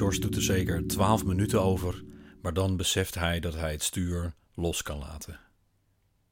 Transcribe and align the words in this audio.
George 0.00 0.20
doet 0.20 0.36
er 0.36 0.42
zeker 0.42 0.86
twaalf 0.86 1.24
minuten 1.24 1.62
over, 1.62 2.04
maar 2.42 2.52
dan 2.52 2.76
beseft 2.76 3.14
hij 3.14 3.40
dat 3.40 3.54
hij 3.54 3.72
het 3.72 3.82
stuur 3.82 4.34
los 4.54 4.82
kan 4.82 4.98
laten. 4.98 5.40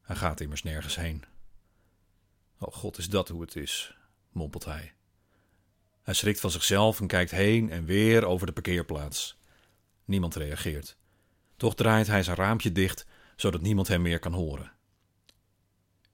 Hij 0.03 0.17
gaat 0.17 0.41
immers 0.41 0.63
nergens 0.63 0.97
heen. 0.97 1.25
Oh 2.59 2.75
god, 2.75 2.99
is 2.99 3.09
dat 3.09 3.29
hoe 3.29 3.41
het 3.41 3.57
is, 3.57 3.97
mompelt 4.33 4.65
hij. 4.65 4.95
Hij 6.03 6.15
schrikt 6.15 6.41
van 6.41 6.51
zichzelf 6.51 7.01
en 7.01 7.07
kijkt 7.07 7.31
heen 7.31 7.71
en 7.71 7.85
weer 7.85 8.25
over 8.25 8.47
de 8.47 8.53
parkeerplaats. 8.53 9.39
Niemand 10.05 10.35
reageert. 10.35 10.97
Toch 11.57 11.75
draait 11.75 12.07
hij 12.07 12.23
zijn 12.23 12.37
raampje 12.37 12.73
dicht, 12.73 13.07
zodat 13.37 13.61
niemand 13.61 13.89
hem 13.89 14.03
meer 14.03 14.19
kan 14.19 14.33
horen. 14.33 14.73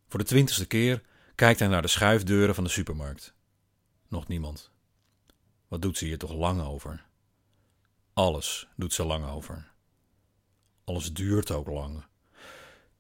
Voor 0.09 0.19
de 0.19 0.25
twintigste 0.25 0.67
keer 0.67 1.03
kijkt 1.35 1.59
hij 1.59 1.69
naar 1.69 1.83
de 1.83 1.89
schuifdeuren 1.89 2.55
van 2.55 2.65
de 2.65 2.71
supermarkt. 2.71 3.35
Nog 4.09 4.29
niemand. 4.29 4.71
Wat 5.69 5.83
doet 5.83 5.99
ze 5.99 6.05
hier 6.05 6.19
toch 6.19 6.33
lang 6.33 6.63
over? 6.63 7.13
Alles 8.15 8.69
doet 8.77 8.93
ze 8.93 9.05
lang 9.05 9.29
over. 9.29 9.71
Alles 10.85 11.13
duurt 11.13 11.51
ook 11.51 11.69
lang. 11.69 12.05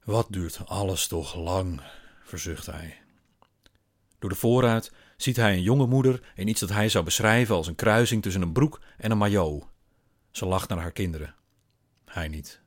Wat 0.04 0.26
duurt 0.30 0.66
alles 0.66 1.06
toch 1.06 1.34
lang, 1.34 1.80
verzucht 2.24 2.66
hij. 2.66 3.02
Door 4.18 4.30
de 4.30 4.36
voorruit 4.36 4.92
ziet 5.16 5.36
hij 5.36 5.52
een 5.52 5.62
jonge 5.62 5.86
moeder 5.86 6.32
in 6.34 6.48
iets 6.48 6.60
dat 6.60 6.68
hij 6.68 6.88
zou 6.88 7.04
beschrijven 7.04 7.54
als 7.54 7.66
een 7.66 7.74
kruising 7.74 8.22
tussen 8.22 8.42
een 8.42 8.52
broek 8.52 8.80
en 8.98 9.10
een 9.10 9.18
maillot. 9.18 9.64
Ze 10.30 10.46
lacht 10.46 10.68
naar 10.68 10.78
haar 10.78 10.92
kinderen. 10.92 11.34
Hij 12.04 12.28
niet. 12.28 12.60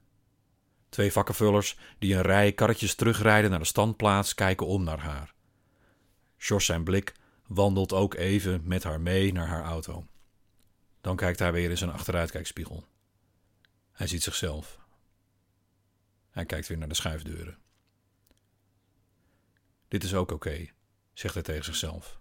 Twee 0.89 1.11
vakkenvullers 1.11 1.77
die 1.99 2.15
een 2.15 2.21
rij 2.21 2.51
karretjes 2.51 2.95
terugrijden 2.95 3.49
naar 3.49 3.59
de 3.59 3.65
standplaats 3.65 4.33
kijken 4.33 4.67
om 4.67 4.83
naar 4.83 4.99
haar. 4.99 5.33
Jos 6.37 6.65
zijn 6.65 6.83
blik 6.83 7.15
wandelt 7.47 7.93
ook 7.93 8.13
even 8.13 8.61
met 8.63 8.83
haar 8.83 9.01
mee 9.01 9.33
naar 9.33 9.47
haar 9.47 9.63
auto. 9.63 10.05
Dan 11.07 11.15
kijkt 11.15 11.39
hij 11.39 11.51
weer 11.51 11.69
in 11.69 11.77
zijn 11.77 11.91
achteruitkijkspiegel. 11.91 12.87
Hij 13.91 14.07
ziet 14.07 14.23
zichzelf. 14.23 14.79
Hij 16.29 16.45
kijkt 16.45 16.67
weer 16.67 16.77
naar 16.77 16.87
de 16.87 16.93
schuifdeuren. 16.93 17.57
Dit 19.87 20.03
is 20.03 20.13
ook 20.13 20.31
oké, 20.31 20.69
zegt 21.13 21.33
hij 21.33 21.43
tegen 21.43 21.65
zichzelf. 21.65 22.19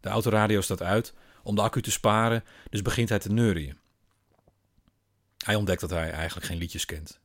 De 0.00 0.08
autoradio 0.08 0.60
staat 0.60 0.82
uit 0.82 1.14
om 1.42 1.54
de 1.54 1.62
accu 1.62 1.82
te 1.82 1.90
sparen, 1.90 2.44
dus 2.70 2.82
begint 2.82 3.08
hij 3.08 3.18
te 3.18 3.32
neurien. 3.32 3.78
Hij 5.38 5.54
ontdekt 5.54 5.80
dat 5.80 5.90
hij 5.90 6.10
eigenlijk 6.10 6.46
geen 6.46 6.58
liedjes 6.58 6.84
kent. 6.84 7.20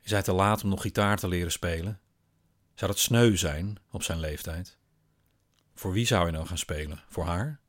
Is 0.00 0.10
hij 0.10 0.22
te 0.22 0.32
laat 0.32 0.62
om 0.62 0.68
nog 0.68 0.82
gitaar 0.82 1.16
te 1.16 1.28
leren 1.28 1.52
spelen? 1.52 2.00
Zou 2.74 2.90
dat 2.90 3.00
sneu 3.00 3.36
zijn 3.36 3.78
op 3.90 4.02
zijn 4.02 4.20
leeftijd? 4.20 4.78
Voor 5.74 5.92
wie 5.92 6.06
zou 6.06 6.22
hij 6.22 6.32
nou 6.32 6.46
gaan 6.46 6.58
spelen? 6.58 7.02
Voor 7.08 7.24
haar? 7.24 7.60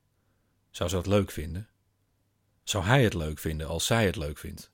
Zou 0.70 0.90
ze 0.90 0.96
dat 0.96 1.08
leuk 1.08 1.32
vinden? 1.32 1.70
Zou 2.64 2.84
hij 2.84 3.04
het 3.04 3.14
leuk 3.14 3.40
vinden 3.40 3.68
als 3.68 3.86
zij 3.86 4.06
het 4.06 4.16
leuk 4.16 4.38
vindt? 4.38 4.72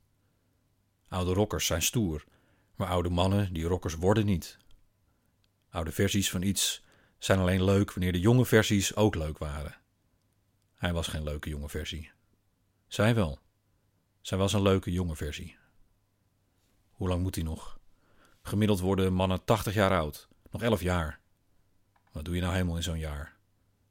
Oude 1.08 1.34
rockers 1.34 1.66
zijn 1.66 1.82
stoer, 1.82 2.26
maar 2.76 2.88
oude 2.88 3.10
mannen 3.10 3.54
die 3.54 3.66
rockers 3.66 3.96
worden 3.96 4.26
niet. 4.26 4.58
Oude 5.70 5.92
versies 5.92 6.30
van 6.30 6.42
iets 6.42 6.84
zijn 7.18 7.40
alleen 7.40 7.64
leuk 7.64 7.94
wanneer 7.94 8.12
de 8.12 8.20
jonge 8.20 8.46
versies 8.46 8.96
ook 8.96 9.16
leuk 9.16 9.38
waren. 9.38 9.78
Hij 10.76 10.94
was 10.94 11.08
geen 11.08 11.24
leuke 11.24 11.50
jonge 11.50 11.70
versie. 11.70 12.12
Zij 12.88 13.16
wel. 13.16 13.40
Zij 14.22 14.38
was 14.38 14.54
een 14.54 14.62
leuke 14.62 14.92
jonge 14.92 15.16
versie. 15.16 15.58
Hoe 16.92 17.08
lang 17.08 17.22
moet 17.22 17.36
hij 17.36 17.44
nog? 17.44 17.80
Gemiddeld 18.42 18.80
worden 18.80 19.14
mannen 19.14 19.44
80 19.44 19.74
jaar 19.74 19.92
oud. 19.92 20.28
Nog 20.52 20.62
11 20.62 20.82
jaar. 20.82 21.20
Wat 22.12 22.26
doe 22.26 22.36
je 22.36 22.42
nou 22.42 22.54
helemaal 22.54 22.76
in 22.76 22.84
zo'n 22.84 23.00
jaar? 23.00 23.38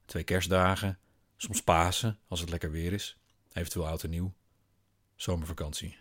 Twee 0.05 0.25
kerstdagen, 0.25 0.99
soms 1.45 1.63
Pasen 1.63 2.19
als 2.29 2.41
het 2.41 2.51
lekker 2.51 2.71
weer 2.71 2.93
is, 2.93 3.19
eventueel 3.53 3.87
oud 3.87 4.03
en 4.03 4.11
nieuw. 4.11 4.35
Zomervakantie. 5.17 5.99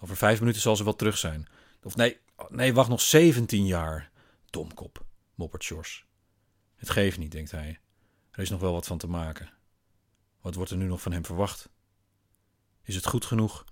Over 0.00 0.16
vijf 0.16 0.40
minuten 0.40 0.60
zal 0.60 0.76
ze 0.76 0.84
wel 0.84 0.96
terug 0.96 1.18
zijn. 1.18 1.48
Of 1.82 1.96
nee, 1.96 2.20
nee, 2.48 2.74
wacht 2.74 2.88
nog 2.88 3.00
17 3.00 3.66
jaar. 3.66 4.10
Domkop, 4.50 5.04
moppert 5.34 5.62
Sjors. 5.62 6.06
Het 6.76 6.90
geeft 6.90 7.18
niet, 7.18 7.32
denkt 7.32 7.50
hij. 7.50 7.80
Er 8.30 8.42
is 8.42 8.50
nog 8.50 8.60
wel 8.60 8.72
wat 8.72 8.86
van 8.86 8.98
te 8.98 9.06
maken. 9.06 9.52
Wat 10.40 10.54
wordt 10.54 10.70
er 10.70 10.76
nu 10.76 10.86
nog 10.86 11.02
van 11.02 11.12
hem 11.12 11.24
verwacht? 11.24 11.68
Is 12.82 12.94
het 12.94 13.06
goed 13.06 13.24
genoeg 13.24 13.64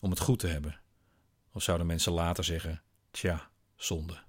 om 0.00 0.10
het 0.10 0.20
goed 0.20 0.38
te 0.38 0.46
hebben? 0.46 0.80
Of 1.52 1.62
zouden 1.62 1.86
mensen 1.86 2.12
later 2.12 2.44
zeggen: 2.44 2.82
Tja, 3.10 3.50
zonde. 3.76 4.22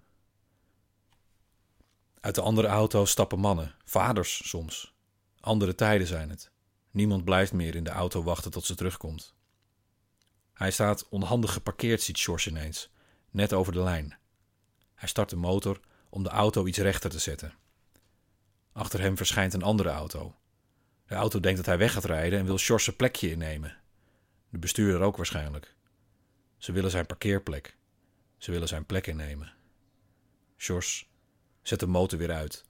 Uit 2.20 2.36
de 2.36 2.42
andere 2.42 2.68
auto 2.68 3.06
stappen 3.06 3.40
mannen, 3.40 3.76
vaders 3.84 4.50
soms. 4.50 4.95
Andere 5.46 5.76
tijden 5.76 6.08
zijn 6.08 6.30
het. 6.30 6.52
Niemand 6.92 7.24
blijft 7.24 7.54
meer 7.54 7.76
in 7.76 7.84
de 7.84 7.90
auto 7.90 8.24
wachten 8.24 8.52
tot 8.52 8.66
ze 8.66 8.76
terugkomt. 8.76 9.34
Hij 10.54 10.72
staat 10.72 11.10
onhandig 11.10 11.54
geparkeerd, 11.54 12.02
ziet 12.02 12.20
George 12.20 12.50
ineens, 12.50 12.90
net 13.32 13.54
over 13.54 13.74
de 13.74 13.84
lijn. 13.84 14.18
Hij 14.96 15.08
start 15.10 15.30
de 15.30 15.36
motor 15.36 15.80
om 16.10 16.24
de 16.24 16.30
auto 16.30 16.66
iets 16.66 16.78
rechter 16.78 17.10
te 17.10 17.20
zetten. 17.20 17.54
Achter 18.72 19.00
hem 19.00 19.18
verschijnt 19.18 19.54
een 19.54 19.64
andere 19.64 19.90
auto. 19.90 20.36
De 21.06 21.16
auto 21.16 21.40
denkt 21.40 21.58
dat 21.58 21.66
hij 21.66 21.78
weg 21.78 21.94
gaat 21.94 22.06
rijden 22.06 22.40
en 22.40 22.46
wil 22.46 22.58
George 22.58 22.84
zijn 22.84 22.96
plekje 22.96 23.30
innemen. 23.30 23.78
De 24.50 24.58
bestuurder 24.58 25.02
ook 25.02 25.18
waarschijnlijk. 25.18 25.76
Ze 26.58 26.72
willen 26.72 26.92
zijn 26.92 27.06
parkeerplek. 27.06 27.78
Ze 28.38 28.52
willen 28.52 28.68
zijn 28.68 28.86
plek 28.86 29.08
innemen. 29.08 29.54
George 30.58 31.06
zet 31.62 31.80
de 31.80 31.88
motor 31.88 32.20
weer 32.20 32.32
uit. 32.32 32.66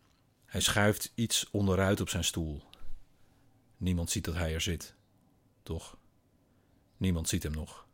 Hij 0.56 0.64
schuift 0.64 1.12
iets 1.16 1.50
onderuit 1.52 2.02
op 2.02 2.10
zijn 2.10 2.24
stoel. 2.24 2.62
Niemand 3.78 4.10
ziet 4.10 4.26
dat 4.26 4.36
hij 4.36 4.54
er 4.54 4.62
zit. 4.62 4.96
Toch? 5.64 5.98
Niemand 6.98 7.30
ziet 7.30 7.44
hem 7.44 7.52
nog. 7.52 7.86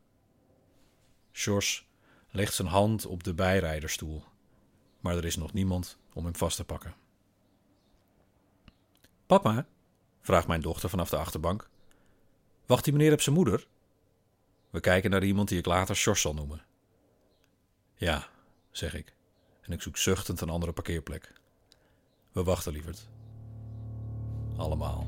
George 1.31 1.83
legt 2.29 2.53
zijn 2.53 2.67
hand 2.67 3.05
op 3.05 3.23
de 3.23 3.33
bijrijderstoel, 3.33 4.23
maar 4.99 5.17
er 5.17 5.25
is 5.25 5.35
nog 5.35 5.53
niemand 5.53 5.97
om 6.13 6.23
hem 6.25 6.35
vast 6.35 6.55
te 6.55 6.63
pakken. 6.63 6.95
Papa, 9.25 9.67
vraagt 10.22 10.47
mijn 10.47 10.61
dochter 10.61 10.89
vanaf 10.89 11.09
de 11.09 11.17
achterbank, 11.17 11.69
wacht 12.66 12.83
die 12.83 12.93
meneer 12.93 13.13
op 13.13 13.22
zijn 13.22 13.35
moeder? 13.35 13.67
We 14.69 14.79
kijken 14.79 15.09
naar 15.09 15.23
iemand 15.23 15.49
die 15.49 15.57
ik 15.57 15.66
later 15.66 15.95
George 15.95 16.22
zal 16.22 16.33
noemen. 16.33 16.66
Ja, 17.95 18.29
zeg 18.72 18.93
ik, 18.93 19.16
en 19.61 19.72
ik 19.72 19.81
zoek 19.81 19.97
zuchtend 19.97 20.41
een 20.41 20.49
andere 20.49 20.72
parkeerplek. 20.72 21.39
We 22.31 22.44
wachten 22.44 22.72
lieverd. 22.74 23.08
Allemaal. 24.58 25.06